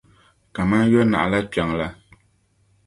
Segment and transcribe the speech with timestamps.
[0.55, 1.87] kaman yo’ naɣilaa kpiɔŋ la.